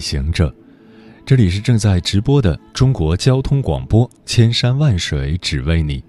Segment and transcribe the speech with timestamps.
[0.00, 0.52] 行者，
[1.26, 6.02] 这里是正在直播的中国交通广播，千山万水只为你，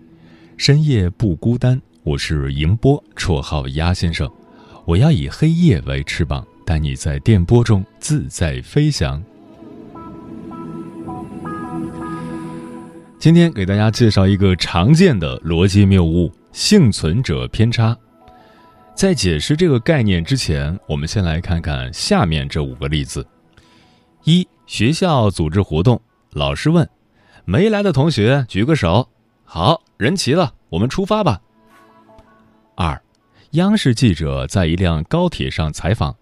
[0.55, 1.80] 深夜不孤单。
[2.04, 4.27] 我是迎波，绰号鸭先生。
[4.85, 9.22] 我要以黑夜为翅膀，带你在电波中自在飞翔。
[13.20, 17.96] 今天给大家介绍一个常见的逻辑谬误——幸存者偏差。
[18.96, 23.23] 在解释这个概念之前，我们先来看看下面这五个例子：
[24.24, 26.90] 一、学校组织活动，老师问
[27.46, 29.10] ：“没来的同学举个手。”
[29.44, 31.41] 好人齐了，我们出发吧。
[32.76, 33.02] 二。
[33.52, 36.16] 央视记者在一辆高铁上采访：“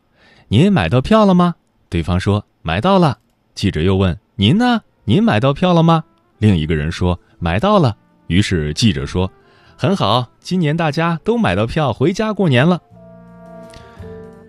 [0.50, 1.54] 您买到票了吗？”
[1.88, 3.20] 对方说：“买到了。”
[3.54, 4.82] 记者又问：“您呢？
[5.04, 6.04] 您买到票了吗？”
[6.40, 9.32] 另一个人说：“买到了。”于是记者说
[9.78, 12.82] ：“很好，今年大家都买到票回家过年了。”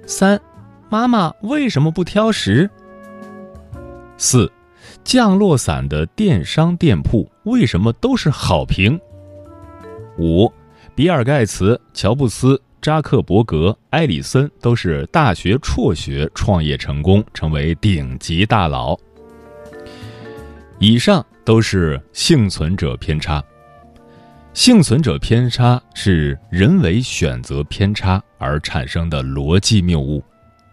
[0.09, 0.41] 三，
[0.89, 2.71] 妈妈为什么不挑食？
[4.23, 4.53] 四，
[5.03, 9.01] 降落伞的电商店铺为什么都是好评？
[10.19, 10.53] 五，
[10.95, 12.61] 比尔盖茨、乔布斯。
[12.83, 18.99] 扎克伯格、埃里森都是大学辍学创业成功，成为顶级大佬。
[20.79, 23.43] 以上都是幸存者偏差。
[24.55, 30.23] 幸存者偏差是人为选择偏差而产生的逻辑谬误。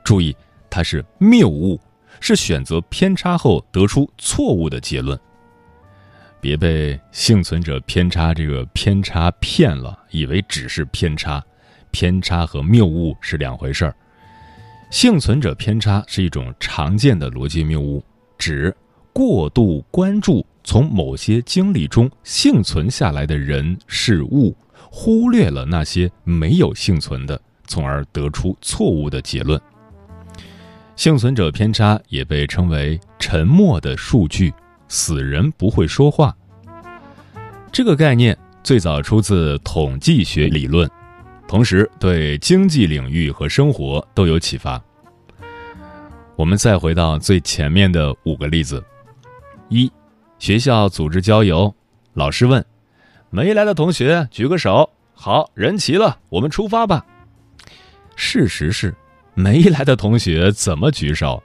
[0.04, 0.34] 注意，
[0.70, 1.78] 它是谬误，
[2.20, 5.20] 是选择偏差后得出错误的结论。
[6.40, 11.44] 别被幸存者偏差这个偏差骗了，以为只是偏差。
[11.90, 13.96] 偏差和谬误是两回事儿。
[14.92, 18.04] 幸存者偏差是一种常见的逻辑谬误，
[18.38, 18.76] 指
[19.12, 24.56] 过度关注从某些经历中幸存下来的人事物，
[24.92, 29.60] 忽略了那些没有幸存的，从而得出错误的结论。
[30.98, 34.52] 幸存者偏差也被称为“沉默的数据”，
[34.90, 36.36] 死人不会说话。
[37.72, 40.90] 这个概念最早出自统计学理论。
[41.48, 44.84] 同时，对经济领域和生活都有启发。
[46.36, 48.84] 我们再回到最前面的五个例子：
[49.70, 49.92] 一、
[50.40, 51.74] 学校组织郊游，
[52.14, 52.66] 老师问
[53.30, 57.06] ：“没来的同学举个手。”好人齐了，我们出发吧。
[58.16, 58.96] 事实是，
[59.38, 61.44] 没来的同学怎么举手？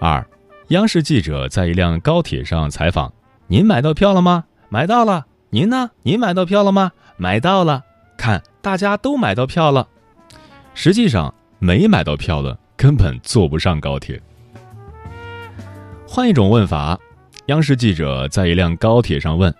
[0.00, 0.26] 二、
[0.68, 3.12] 央视记者在一辆高铁上采访
[3.48, 5.26] ：“您买到票了吗？”“买到了。
[5.52, 5.90] ”“您呢？
[6.04, 7.84] 您买到票了吗？”“买到了。”
[8.16, 9.86] 看，大家都买到票了，
[10.72, 14.18] 实际上没买到票的根本坐不上高铁。
[16.08, 16.98] 换一种问法，
[17.48, 19.54] 央视记者在一辆高铁上问：“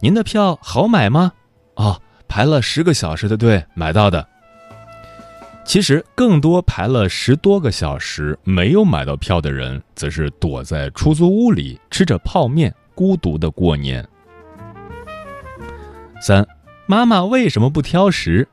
[0.00, 1.32] 您的票好买吗
[1.76, 4.26] ？”“哦，排了十个小时的队买到的。”
[5.64, 14.06] 其实，更多排了十多个小时没有买到票的人，则是躲在出租屋里吃着泡面，孤独的过年。
[16.20, 16.46] 三。
[16.86, 18.46] 妈妈为什么不挑食？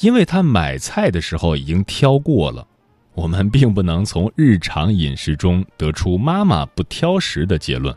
[0.00, 2.66] 因为她买菜的时候已经挑过了。
[3.12, 7.94] 我们并不能从日常饮食中得出妈妈不挑食的结论。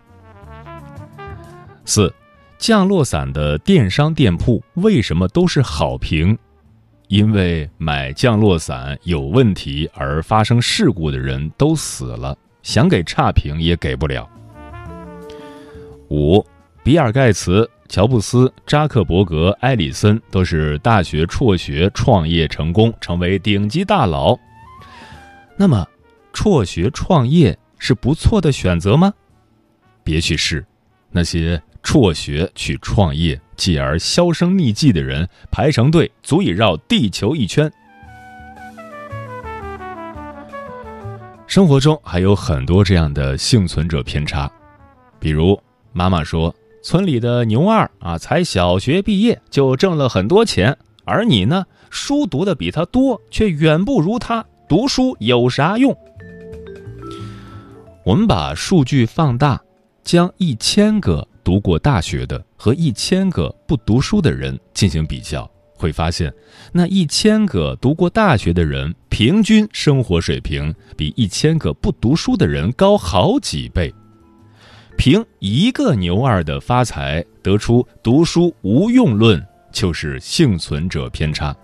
[1.85, 2.13] 四，
[2.57, 6.37] 降落伞的电商店铺为什么都是好评？
[7.07, 14.29] 因为买降落伞有问题而发生事故的人都死了，想给差评也给不了。
[16.09, 16.45] 五，
[16.83, 17.69] 比尔盖茨。
[17.87, 24.35] 乔布斯、扎克伯格、埃里森都是大学辍学创业成功，成为顶级大佬。
[25.55, 25.87] 那么，
[26.33, 29.13] 辍学创业是不错的选择吗？
[30.03, 30.65] 别去试，
[31.11, 37.71] 那些辍学去创业继而销声匿迹的人，排成队足以绕地球一圈。
[41.47, 44.51] 生活中还有很多这样的幸存者偏差，
[45.19, 45.59] 比如
[45.93, 46.53] 妈妈说。
[46.83, 54.45] 村里的牛二啊，才小学毕业就挣了很多钱，而你呢，书读的比他多，却远不如他。
[54.69, 55.97] 读书有啥用？
[58.03, 59.59] 我们把数据放大，
[60.03, 66.33] 将一千个读过大学的和一千个不读书的人进行比较，会发现，
[66.71, 73.93] 那一千个读过大学的人，平均生活水平比一千个不读书的人高好几倍。
[74.97, 81.55] 凭一个牛二的发财得出读书无用论，就是幸存者偏差。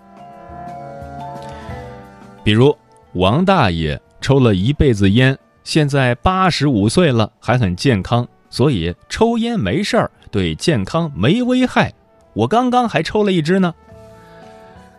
[2.44, 2.76] 比如
[3.14, 11.90] 王大爷抽了一辈子烟，现在八十五岁了还很健康，所以抽烟没事儿，对健康没危害。
[12.34, 13.74] 我刚刚还抽了一支呢。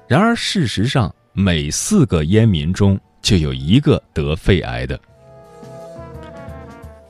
[0.08, 5.00] 然而事实上，每四个烟民中就有一个得肺癌的。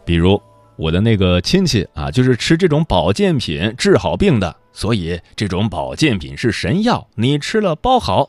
[0.04, 0.40] 比如。
[0.76, 8.28] 我的那个亲戚啊，就是吃这种保健品治好病的，所以这种保健品是神药，你吃了包好。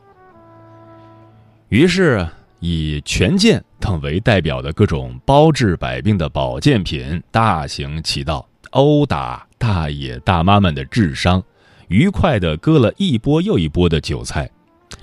[1.71, 2.29] 于是，
[2.61, 11.43] 以权健等为代表的各种包治百病的保健品大行其道，殴打大爷大妈们的智商，
[11.89, 14.51] 愉快的割了一波又一波的韭菜，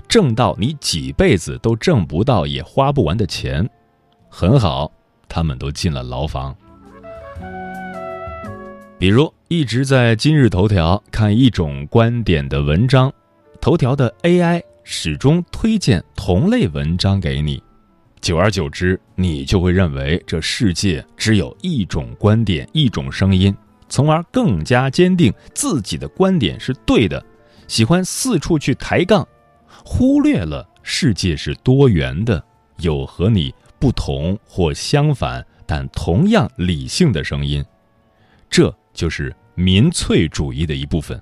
[0.08, 3.70] 挣到你几辈子都挣不到也花不完的钱。
[4.28, 4.90] 很好，
[5.28, 6.52] 他们都进了牢房。
[8.98, 13.12] 比如一直在今日头条看一种观点的文章，
[13.60, 17.62] 头条的 AI 始终推荐同类文章给你，
[18.22, 23.54] 久而久之，你就会认为这世界只有一种观点、一种声音，
[23.88, 27.22] 从而更加坚定自己的观点是对的，
[27.66, 29.26] 喜欢四处去抬杠，
[29.84, 32.42] 忽略了世界是多元的，
[32.76, 37.62] 有和你不同或相反但同样理性的声音，
[38.48, 38.74] 这。
[38.94, 41.18] 就是民粹主义的一部分，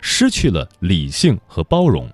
[0.00, 2.10] 失去了理性和包容。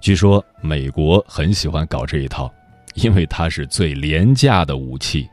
[0.00, 2.50] 据说美国很喜欢搞这一套，
[2.94, 5.28] 因为它是最廉价的武器。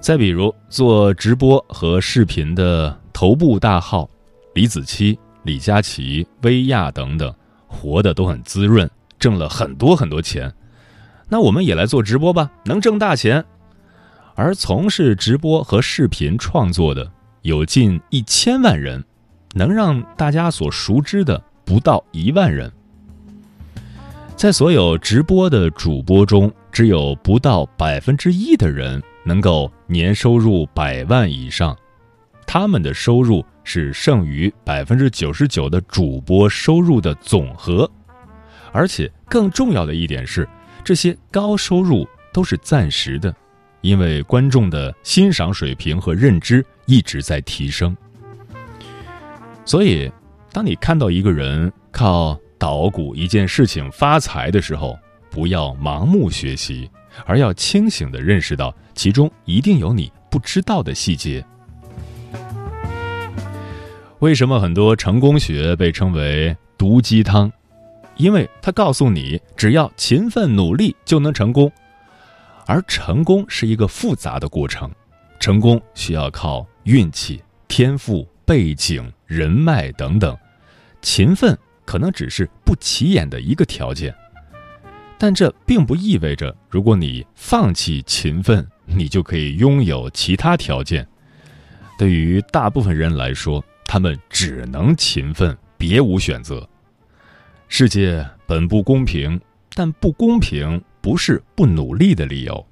[0.00, 4.08] 再比如做直播和视频的头部大号，
[4.54, 7.34] 李子柒、李佳琦、薇娅等等，
[7.66, 10.52] 活的都很滋润，挣了很多很多钱。
[11.26, 13.42] 那我们也来做直播吧，能挣大钱。
[14.34, 17.10] 而从事直播和视频创作的
[17.42, 19.02] 有近一千万人，
[19.54, 22.70] 能让大家所熟知的不到一万人。
[24.44, 31.74] 在所有直播的主播中，只有不到百分之一的人能够年收入百万以上，
[32.46, 37.90] 他们的收入是剩余百分之九十九的主播收入的总和。
[38.70, 40.46] 而且更重要的一点是，
[40.84, 43.34] 这些高收入都是暂时的。
[43.80, 47.96] 因为观众的欣赏水平和认知一直在提升，
[49.64, 50.12] 所以
[50.52, 56.90] 当你看到一个人靠捣鼓一件事情发财的时候，不要盲目学习，
[57.26, 61.44] 而要清醒的认识到其中一定有你不知道的细节。
[64.20, 67.52] 为什么很多成功学被称为毒鸡汤？
[68.16, 71.70] 因为它告诉你，只要勤奋努力就能成功。
[72.64, 74.90] 而成功是一个复杂的过程，
[75.38, 80.34] 成功需要靠运气、天赋、背景、人脉等等，
[81.02, 84.14] 勤奋可能只是不起眼的一个条件。
[85.18, 91.06] 但这并不意味着，如果你放弃勤奋，你就可以拥有其他条件。
[91.98, 96.68] 对于大部分人来说，他们只能勤奋，别无选择。
[97.68, 99.40] 世界本不公平，
[99.74, 100.82] 但不公平。
[101.04, 102.66] 不是不努力的理由。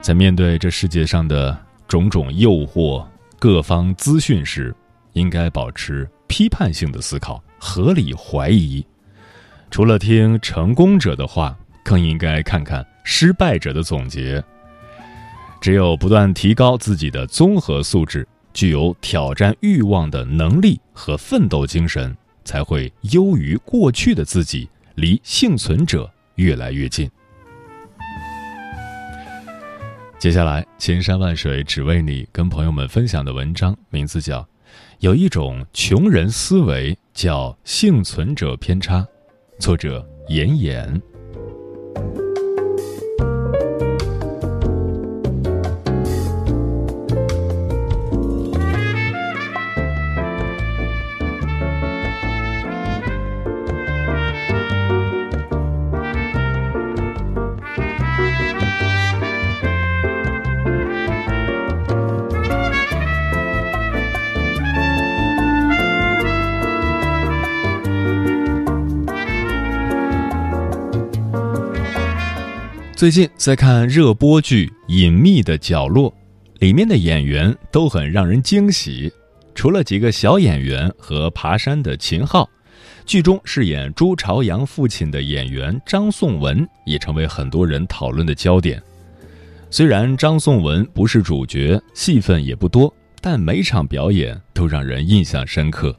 [0.00, 3.06] 在面对这世界上的种种诱惑、
[3.38, 4.74] 各方资讯时，
[5.12, 8.86] 应该保持批判性的思考、合理怀疑。
[9.70, 14.42] 除了听成功者的话，更应该看看失败者的总结。
[15.60, 26.08] 只有不断提高自己的综合素质，具有挑战欲望的能力和奋斗精神，才会优于过去的自己，离幸存者。
[26.38, 27.10] 越来越近。
[30.20, 34.40] 接下来，千山万水只为你，跟朋友们分享的文章名字叫
[35.00, 38.98] 《有一种穷人思维叫幸存者偏差》，
[39.60, 41.00] 作者严严。
[72.98, 76.10] 最近在看热播剧《隐秘的角落》，
[76.58, 79.08] 里面的演员都很让人惊喜。
[79.54, 82.50] 除了几个小演员和爬山的秦昊，
[83.06, 88.82] 剧中饰演朱朝阳父亲的演员张颂文也成为很多人讨论的焦点。
[89.70, 95.96] 虽然张颂文不是主角，戏份也不多，但每场表演都让人印象深刻。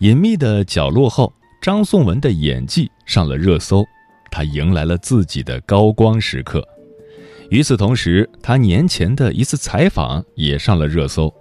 [0.00, 1.32] 隐秘的角落后，
[1.62, 3.84] 张颂文的演技上了热搜，
[4.34, 6.66] 他迎来了自己的高光时刻。
[7.50, 11.32] 与此同时，他年前的一次采访也上了热搜。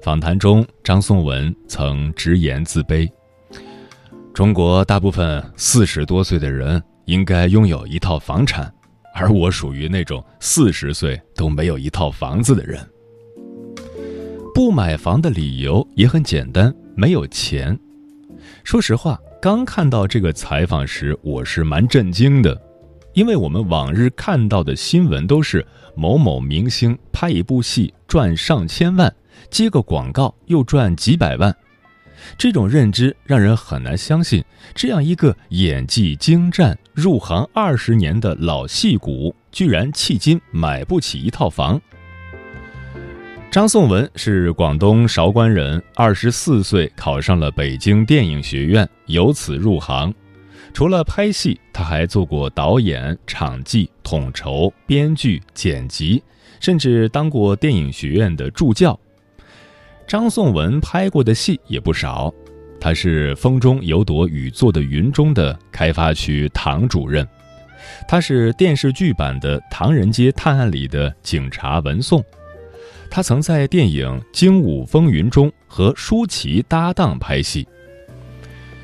[0.00, 3.06] 访谈中，张颂文曾直言自卑
[4.32, 8.72] ：“中国大部分四十多岁的人应该拥有一套房产。”
[9.14, 12.80] 而我属于那种四十岁都没有一套房子的人。
[14.54, 17.78] 不买房的理由也很简单，没有钱。
[18.64, 22.58] 说实话，刚看到这个采访时，我是蛮震惊的，
[23.12, 29.14] 因为我们往日看到的新闻都是某某明星拍一部戏赚上千万，
[29.50, 31.54] 接个广告又赚几百万。
[32.38, 34.42] 这种认知让人很难相信，
[34.74, 41.78] 这样一个演技精湛、入行二十年的老戏骨，居然迄今买不起一套房。
[43.54, 50.12] 张颂文是广东韶关人，二十四岁考上了北京电影学院，由此入行。
[50.72, 56.20] 除了拍戏，他还做过导演、场记、统筹、编剧、剪辑，
[56.58, 58.98] 甚至当过电影学院的助教。
[60.04, 62.34] 张颂文拍过的戏也不少，
[62.80, 67.24] 他是《风中有朵雨做的云》中的开发区唐主任，
[68.08, 72.20] 他是电视剧版的《唐人街探案》里的警察文颂，
[73.14, 77.64] 他曾在电影《精武风云》中和舒淇搭档拍戏。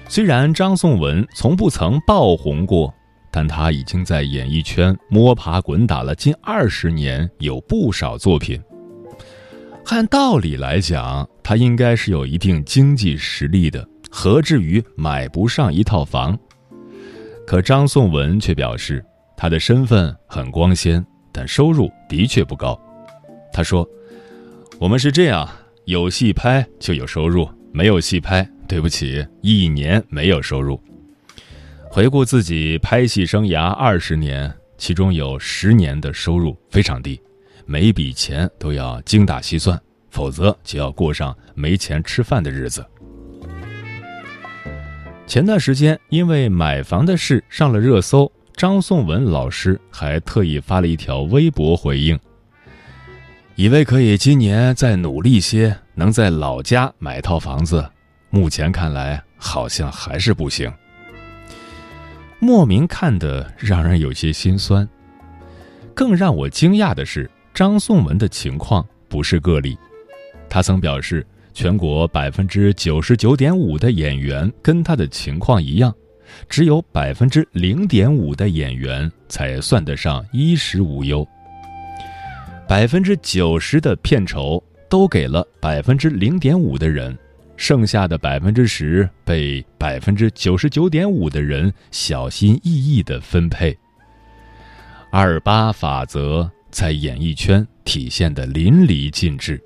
[0.08, 2.94] 虽然张颂文从不曾爆红过，
[3.32, 8.62] 但他已经在演艺圈摸爬滚打了近二十年，有不少作品。
[9.87, 16.38] 按道理来讲，他应该是有一定经济实力的，何至于买不上一套房？
[17.44, 19.04] 可张颂文却表示，
[19.37, 22.80] 他的身份很光鲜，但收入的确不高。
[23.52, 23.84] 他说
[24.80, 25.46] ：“我们是这样，
[25.84, 30.82] 有戏拍就有收入，没有戏拍，对不起，一年没有收入。”
[31.92, 37.20] 回顾自己拍戏生涯二十年，其中有十年的收入非常低。
[37.66, 42.82] 每笔钱都要精打细算，否则就要过上没钱吃饭的日子。
[45.26, 52.18] 前段时间因为买房的事上了热搜，张颂文老师还特意发了一条微博回应
[53.61, 57.87] ：“以为可以今年再努力些，能在老家买套房子，
[58.31, 60.73] 目前看来好像还是不行。”
[62.40, 64.88] 莫名看的让人有些心酸。
[65.93, 67.31] 更让我惊讶的是。
[67.52, 69.76] 张颂文的情况不是个例，
[70.49, 75.95] 他曾表示，全国百分之九十九点五的演员跟他的情况一样，
[76.49, 81.29] 只有百分之零点五的演员才算得上衣食无忧。
[82.71, 87.19] 百分之九十的片酬都给了百分之零点五的人，
[87.57, 93.77] 剩下的百分之十被百分之九十九点五的人小心翼翼地分配。
[95.11, 96.49] 二八法则。
[96.71, 99.61] 在演艺圈体现的淋漓尽致。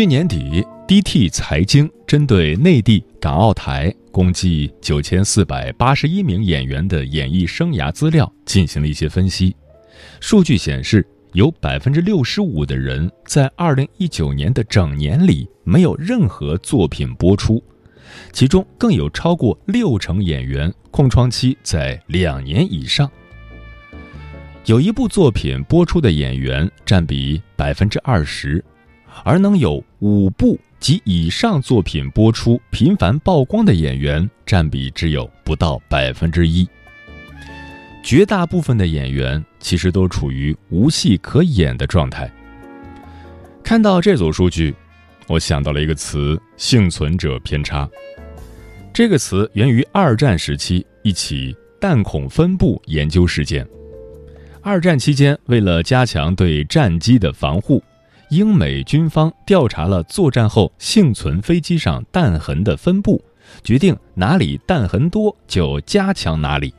[0.00, 9.54] 去年底，DT 财经针对内地、港澳台共计九千四百八十一名演员的演艺生涯资料进行了一些分析，
[10.18, 11.06] 数据显示。
[11.34, 17.62] 有百分之六十五的人在二零一九年的整年里没有任何作品播出，
[18.32, 23.10] 其中更有超过六成演员空窗期在两年以上。
[24.64, 28.64] 有一部作品播出的演员占比百分之二十，
[29.24, 36.68] 而能有五部及以上作品播出、频繁曝光的演员占比只有不到百分之一。
[38.02, 42.30] 绝大部分的演员其实都处于无戏可演的状态。
[43.62, 44.74] 看到这组数据，
[45.28, 47.88] 我想到了一个词“幸存者偏差”。
[48.92, 53.66] 这个词源于二战时期一起弹孔分布研究事件。
[54.62, 57.82] 二战期间，为了加强对战机的防护，
[58.30, 63.20] 英美军方调查了作战后幸存飞机上弹痕的分布，
[63.64, 66.72] 决定哪里弹痕多就加强哪里。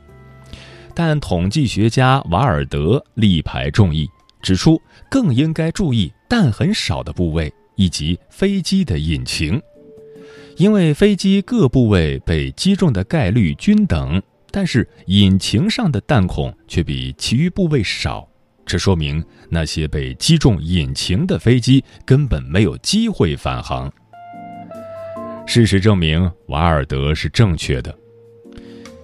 [0.94, 4.08] 但统计学家瓦尔德力排众议，
[4.40, 4.80] 指出
[5.10, 9.60] 更应该注意弹痕少的部位以及飞机的引擎。
[10.56, 18.26] 因为飞机各部位被击中的概率均等，但是引擎上的弹孔却比其余部位少，
[18.64, 23.92] 这说明那些被击中引擎的飞机根本没有机会返航。
[25.46, 27.94] 事实证明，瓦尔德是正确的。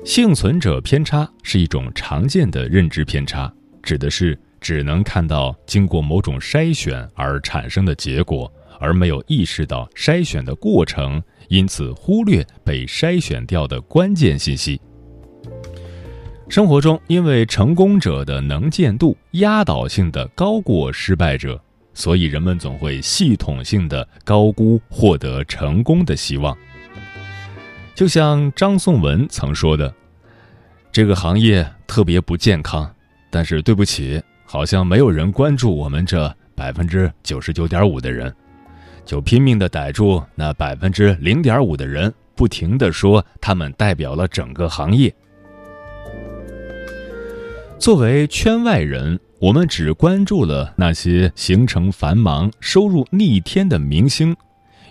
[0.04, 8.50] 幸存者偏差是一种常见的认知偏差，指的是只能看到经过某种筛选而产生的结果，
[8.80, 14.80] 而没有意识到筛选的过程，因此忽略被筛选掉的关键信息。
[16.48, 21.60] 生活中，因为成功者的能见度压倒性的高过失败者，
[21.92, 26.56] 所以人们总会系统性的高估获得成功的希望。
[27.94, 29.94] 就像张颂文曾说的
[30.90, 32.90] ：“这个行业特别不健康，
[33.28, 38.34] 但是对不起，好像没有人关注我们这百分之九十九点五的人，
[39.04, 45.14] 就拼命的逮住那百分之零点五的人，不停的说他们代表了整个行业。
[47.78, 54.36] 作为圈外人，我们只关注了那些行程繁忙、收入逆天的明星。”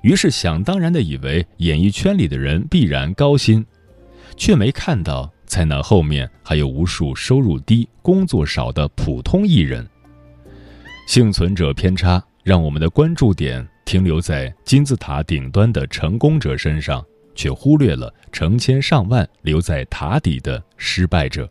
[0.03, 3.63] 于是想当然的以为演艺圈里的人必然高薪，
[4.38, 9.86] 却没看到在那后面还有无数收入低、工作少的普通艺人。
[11.08, 17.03] 幸存者偏差让我们的关注点停留在金字塔顶端的成功者身上，
[17.36, 21.48] 却忽略了成千上万留在塔底的失败者。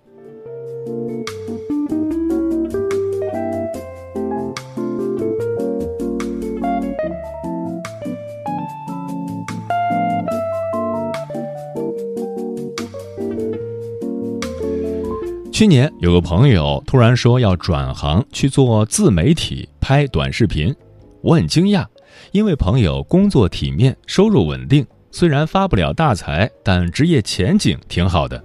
[15.52, 20.74] 去年有个朋友突然说要转行去做自媒体，拍短视频。
[21.22, 21.86] 我很惊讶，
[22.30, 28.44] 因为朋友工作体面，收入稳定，虽然发不了大财，但职业前景挺好的。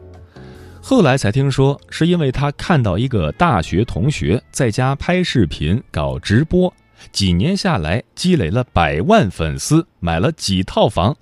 [0.83, 6.73] 后来才听说，是因为他看到一个大学同学在家拍视频、搞直播，
[7.11, 11.15] 几年下来积累了百万粉丝，买了几套房。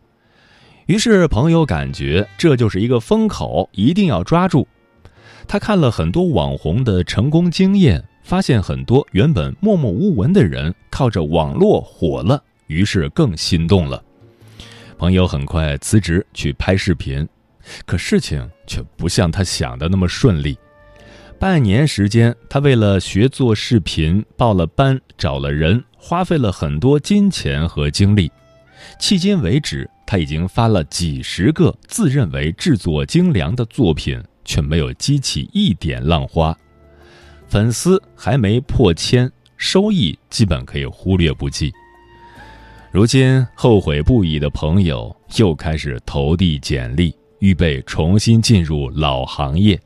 [0.87, 4.67] 于是朋友感觉这就是一个风口，一定要抓住。
[5.47, 14.03] 他看了很多网红的成功经验，发现很多原本默默无闻的人靠着网络火了，于是更心动了。
[14.97, 17.27] 朋友很快辞职去拍视频，
[17.85, 20.57] 可事情却不像他想的那么顺利。
[21.39, 28.31] 半年时间，他为了学做视频，报了班，找了人，花费了很多金钱和精力。
[28.99, 34.21] 迄今为止，他已经发了几十个自认为制作精良的作品。
[34.45, 36.57] 却没有激起一点浪花，
[37.47, 41.71] 粉丝还没破千，收益基本可以忽略不计。
[42.91, 49.79] 如今后悔不已的朋友又开始投递简历，预备重新进入老行业。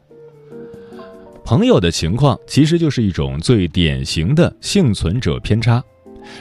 [1.46, 5.84] 朋友的情况其实就是一种最典型的幸存者偏差，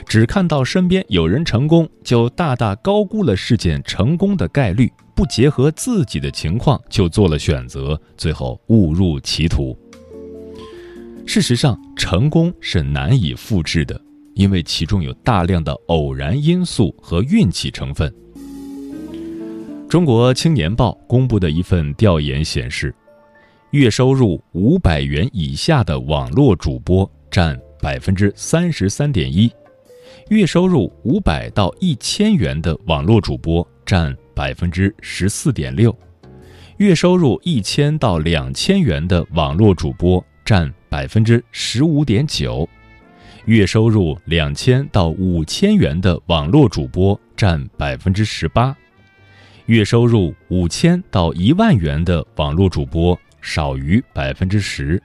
[0.05, 4.91] 只看到身边有人成功，就大大高估了事件成功的概率。
[5.15, 9.77] 不结合自己的情况就做了选择，最后误入歧途。
[11.27, 14.01] 事实上，成功是难以复制的，
[14.33, 18.11] 因为其中有大量的偶然因素和运气成分。
[19.93, 22.91] 中国青年报公布的一份调研显示，
[23.69, 29.51] 月收入五百元以下的网络主播占百分之三十三点一，
[30.29, 34.11] 月收入五百到一千元的网络主播占。
[34.33, 35.95] 百分之十四点六，
[36.77, 42.67] 月收入一千到两千元的网络主播占百分之十五点九，
[43.45, 48.75] 月收入两千到五千元的网络主播占百分之十八，
[49.67, 55.01] 月收入五千到一万元的网络主播少于百分之十，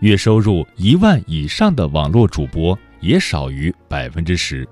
[0.00, 4.68] 月收入一万以上的网络主播也少于百分之十。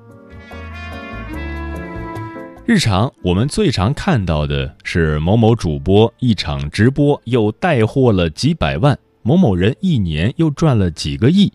[2.65, 11.53] 日常我们最常看到的是某某主播一场直播又带货了几百万，某某人一年又赚了几个亿。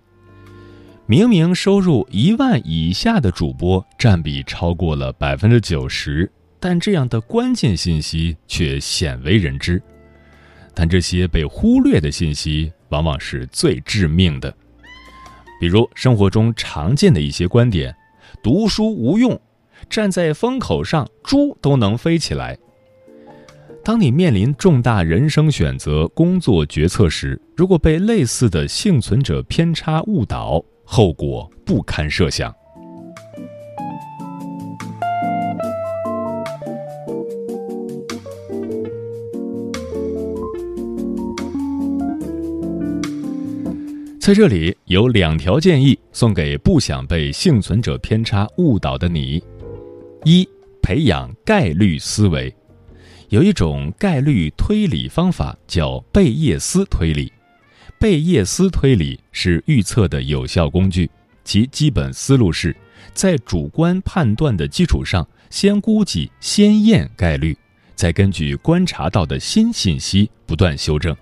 [1.06, 9.82] 明明收入一万以下的主播占比超过了百分之九十，但这样的关键信息却鲜为人知。
[10.74, 14.56] 但这些被忽略的信息往往是最致命的，
[15.60, 17.94] 比如生活中常见的一些观点：
[18.42, 19.38] 读书无用。
[19.90, 22.58] 站在风口上，猪都能飞起来。
[23.84, 32.56] 当你面临重大人生选择、工作决策时，如果被类似的幸存者偏差误导，后果不堪设想。
[44.22, 49.42] 在这里有两条建议送给不想被幸存者偏差误导的你：
[50.26, 50.48] 一、
[50.80, 52.54] 培养概率思维。
[53.30, 57.34] 有一种概率推理方法叫贝叶斯推理。
[58.00, 61.10] 贝叶斯推理是预测的有效工具，
[61.44, 62.76] 其基本思路是
[63.16, 67.58] 在主观判断的基础上，先估计、先验概率，
[67.96, 71.18] 再根据观察到的新信息不断修正。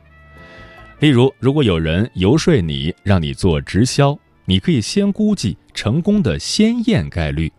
[0.99, 7.49] 例如，如果有人游说你，让你做直销，你可以先估计成功的先验概率，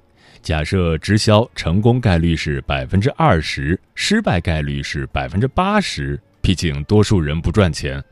[0.42, 8.03] 假设直销成功概率是百分之二十，失败概率是百分之八十，毕竟多数人不赚钱，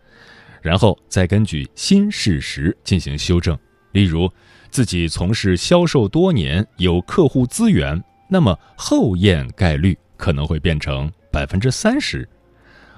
[0.63, 3.57] 然后再根据新事实进行修正。
[3.93, 4.33] 例如，
[4.71, 12.27] 自己从事销售多年，有客户资源，那么后验概率可能会变成百分之三十。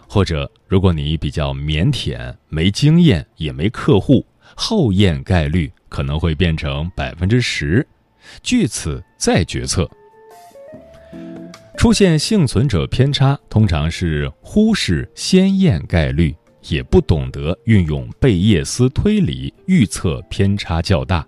[0.08, 7.84] 或者，如果你比较腼腆、没经验也没客户，后验概率可能会变成百分之十，
[8.40, 9.90] 据此再决策。
[11.76, 16.32] 出现幸存者偏差，通常是忽视先验概率，
[16.68, 21.26] 也不懂得运用贝叶斯推理预测偏差较大。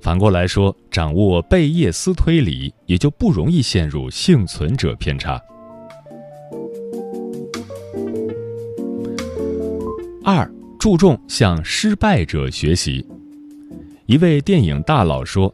[0.00, 5.42] 反过来说，掌握贝叶斯推理，也就不容易陷入幸存者偏差。
[10.24, 13.04] 二注重向失败者学习。
[14.06, 15.52] 一位电影大佬说：“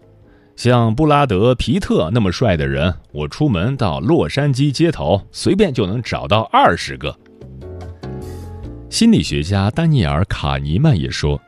[0.57, 7.17] 像布拉德·皮特那么帅的人，我出门到洛杉矶街头，随便就能找到二十个。”
[8.91, 11.41] 心理学家丹尼尔·卡尼曼也说：“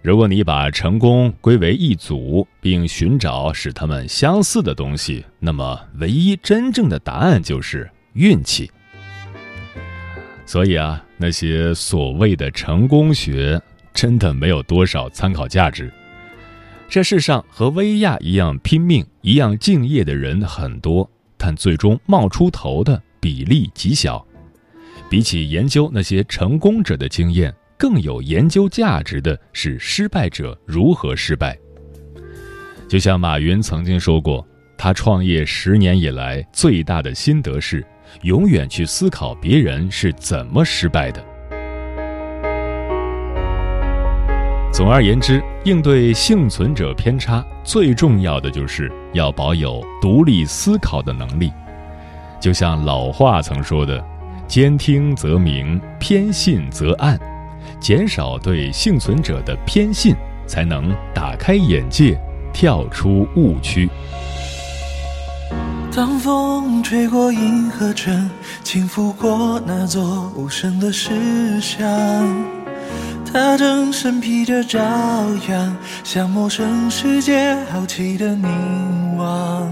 [0.00, 8.70] 如果你把成功归为一组，并寻找使他们相似的东西，那么唯一真正的答案就是运气。”
[10.46, 11.00] 所以啊。
[11.16, 13.58] 那些所谓的成功学，
[13.94, 15.90] 真的没有多少参考价值。
[16.88, 24.22] 这世上和薇娅一样拼命、一样敬业的人很多，但最终冒出头的比例极小。
[25.08, 31.56] 比起研究那些成功者的经验，更有研究价值的是失败者如何失败。
[32.88, 37.86] 就像马云曾经说过，他创业十年以来最大的心得是。
[38.22, 41.22] 永远去思考别人是怎么失败的。
[44.72, 51.52] 总而言之，应对幸存者偏差，最重要的就是要保有独立思考的能力。
[52.40, 54.04] 就像老话曾说的
[54.48, 57.18] ：“兼听则明，偏信则暗。”
[57.80, 60.14] 减少对幸存者的偏信，
[60.46, 62.18] 才能打开眼界，
[62.52, 63.88] 跳出误区。
[65.96, 68.28] 当风吹过银河城，
[68.64, 71.86] 轻拂过那座无声的石像，
[73.32, 74.80] 它正身披着朝
[75.48, 79.68] 阳，向陌生世界好奇的凝望。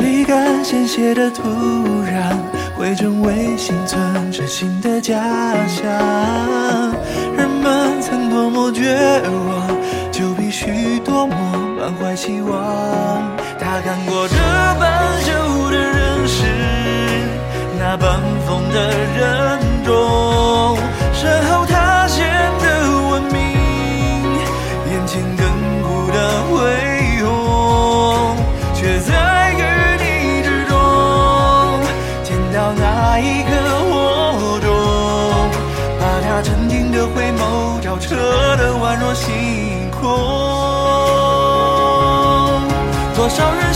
[0.00, 2.34] 沥干鲜血的土壤，
[2.78, 5.84] 会成为幸存者新的家乡。
[7.36, 9.68] 人们曾多么绝望，
[10.10, 11.34] 就必须多么
[11.78, 13.22] 满怀希望。
[13.72, 14.34] 他看过这
[14.80, 16.44] 般旧的人世，
[17.78, 20.76] 那半疯的人中，
[21.14, 22.26] 身后塌陷
[22.58, 22.66] 的
[23.10, 23.38] 文明，
[24.90, 25.42] 眼前亘
[25.84, 26.58] 古的恢
[27.22, 28.36] 宏，
[28.74, 29.62] 却在与
[30.02, 30.74] 你之中
[32.24, 33.50] 见到那一颗
[33.88, 34.68] 火种，
[36.00, 38.16] 把他曾经的回眸照彻
[38.56, 39.79] 的宛若星
[43.40, 43.69] 多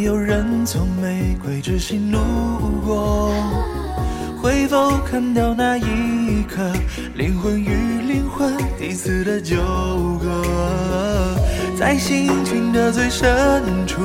[0.00, 2.18] 有人从玫瑰之心路
[2.84, 3.32] 过，
[4.40, 6.62] 会否看到那一刻
[7.14, 9.56] 灵魂与灵魂彼此的纠
[10.20, 11.36] 葛？
[11.78, 13.28] 在星群的最深
[13.86, 14.00] 处，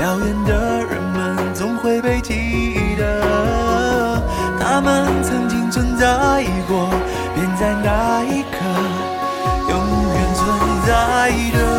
[0.00, 2.96] 遥远的人们总会被记？
[2.96, 4.22] 得。
[4.60, 6.88] 他们曾经存在过，
[7.34, 8.58] 便在那一刻
[9.68, 9.78] 永
[10.14, 10.42] 远存
[10.86, 11.71] 在着。